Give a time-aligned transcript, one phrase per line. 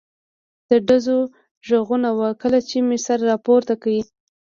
[0.69, 1.17] د ډزو
[1.67, 3.87] غږونه و، کله چې مې سر را پورته کړ.